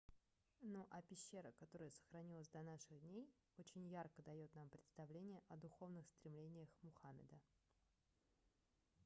[0.61, 6.07] ну а пещера которая сохранилась до наших дней очень ярко даёт нам представление о духовных
[6.09, 7.39] стремлениях мухаммеда